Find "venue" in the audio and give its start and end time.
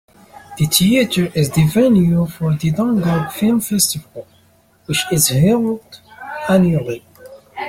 1.67-2.25